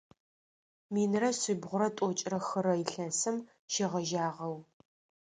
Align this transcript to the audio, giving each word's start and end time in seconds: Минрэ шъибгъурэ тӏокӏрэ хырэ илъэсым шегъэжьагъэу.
Минрэ 0.93 1.29
шъибгъурэ 1.39 1.89
тӏокӏрэ 1.95 2.39
хырэ 2.47 2.73
илъэсым 2.83 3.37
шегъэжьагъэу. 3.71 4.55